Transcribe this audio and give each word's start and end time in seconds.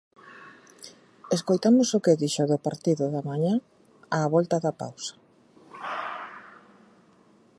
Escoitamos 1.35 1.89
o 1.97 2.03
que 2.03 2.19
dixo 2.21 2.43
do 2.51 2.57
partido 2.67 3.03
de 3.13 3.21
mañá 3.29 3.55
á 4.17 4.19
volta 4.35 4.57
da 4.65 4.73
pausa. 4.81 5.13